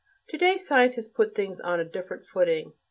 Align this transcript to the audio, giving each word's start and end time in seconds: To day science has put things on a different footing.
To 0.29 0.37
day 0.39 0.57
science 0.57 0.95
has 0.95 1.07
put 1.07 1.35
things 1.35 1.59
on 1.59 1.79
a 1.79 1.85
different 1.85 2.25
footing. 2.25 2.73